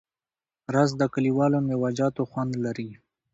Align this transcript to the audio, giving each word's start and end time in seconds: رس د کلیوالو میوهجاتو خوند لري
رس 0.75 0.89
د 0.97 1.03
کلیوالو 1.13 1.59
میوهجاتو 1.67 2.21
خوند 2.31 2.51
لري 2.65 2.89